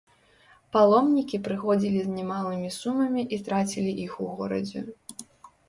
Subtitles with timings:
[0.75, 4.87] Паломнікі прыходзілі з немалымі сумамі і трацілі іх у горадзе.